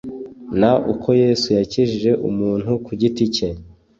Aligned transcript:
n 0.59 0.61
uko 0.93 1.07
yesu 1.23 1.47
yakijije 1.57 2.11
umuntu 2.29 2.71
kugiti 2.85 3.23
cye 3.35 3.49